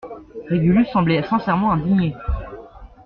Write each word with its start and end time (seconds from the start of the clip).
Régulus 0.49 0.87
semblait 0.87 1.21
sincèrement 1.21 1.73
indigné. 1.73 2.15